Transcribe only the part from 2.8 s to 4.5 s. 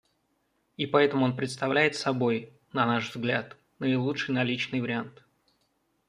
наш взгляд, наилучший